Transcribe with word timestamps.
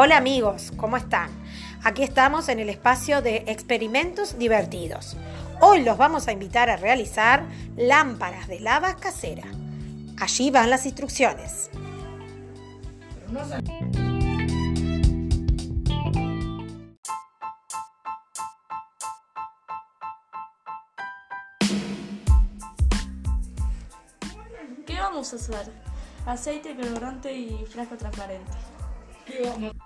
Hola 0.00 0.16
amigos, 0.16 0.72
¿cómo 0.76 0.96
están? 0.96 1.28
Aquí 1.82 2.04
estamos 2.04 2.48
en 2.48 2.60
el 2.60 2.68
espacio 2.68 3.20
de 3.20 3.38
experimentos 3.48 4.38
divertidos. 4.38 5.16
Hoy 5.60 5.82
los 5.82 5.98
vamos 5.98 6.28
a 6.28 6.32
invitar 6.32 6.70
a 6.70 6.76
realizar 6.76 7.42
lámparas 7.76 8.46
de 8.46 8.60
lava 8.60 8.94
casera. 8.94 9.42
Allí 10.20 10.52
van 10.52 10.70
las 10.70 10.86
instrucciones. 10.86 11.68
¿Qué 24.86 24.94
vamos 24.94 25.32
a 25.32 25.36
usar? 25.36 25.66
Aceite, 26.24 26.76
colorante 26.76 27.32
y 27.32 27.66
frasco 27.66 27.96
transparente. 27.96 28.52
Vamos 29.44 29.77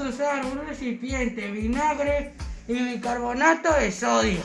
a 0.00 0.08
usar 0.08 0.44
un 0.44 0.66
recipiente, 0.66 1.50
vinagre 1.50 2.34
y 2.66 2.74
bicarbonato 2.74 3.72
de 3.74 3.92
sodio. 3.92 4.40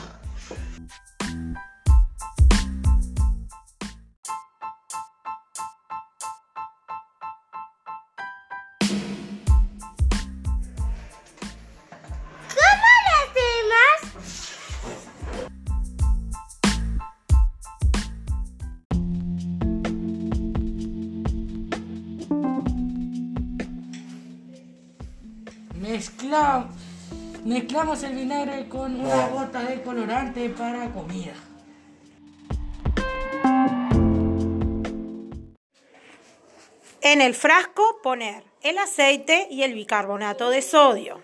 Mezcla- 25.80 26.68
mezclamos 27.44 28.02
el 28.02 28.14
vinagre 28.14 28.68
con 28.68 29.00
una 29.00 29.28
gota 29.28 29.62
de 29.64 29.82
colorante 29.82 30.50
para 30.50 30.92
comida. 30.92 31.32
En 37.02 37.22
el 37.22 37.34
frasco 37.34 37.82
poner 38.02 38.44
el 38.62 38.78
aceite 38.78 39.48
y 39.50 39.62
el 39.62 39.74
bicarbonato 39.74 40.50
de 40.50 40.62
sodio. 40.62 41.20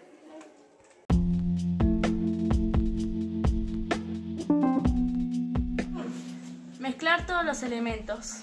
Mezclar 6.79 7.27
todos 7.27 7.45
los 7.45 7.63
elementos. 7.63 8.43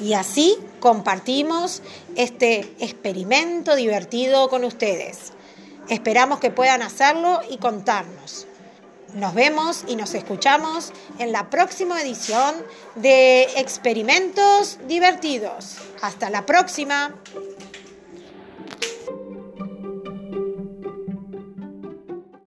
Y 0.00 0.14
así 0.14 0.56
compartimos 0.80 1.82
este 2.16 2.60
experimento 2.80 3.76
divertido 3.76 4.48
con 4.48 4.64
ustedes. 4.64 5.32
Esperamos 5.88 6.40
que 6.40 6.50
puedan 6.50 6.82
hacerlo 6.82 7.40
y 7.50 7.58
contarnos. 7.58 8.46
Nos 9.14 9.34
vemos 9.34 9.84
y 9.88 9.96
nos 9.96 10.14
escuchamos 10.14 10.92
en 11.18 11.32
la 11.32 11.50
próxima 11.50 12.00
edición 12.00 12.54
de 12.94 13.42
Experimentos 13.56 14.78
Divertidos. 14.86 15.76
Hasta 16.00 16.30
la 16.30 16.46
próxima. 16.46 17.14